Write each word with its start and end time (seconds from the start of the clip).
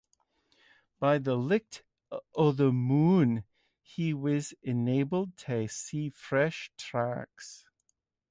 By 0.99 1.19
the 1.19 1.37
light 1.37 1.83
of 2.33 2.57
the 2.57 2.71
moon, 2.71 3.43
he 3.83 4.15
was 4.15 4.51
enabled 4.63 5.37
to 5.37 5.67
see 5.67 6.09
fresh 6.09 6.71
tracks. 6.75 7.65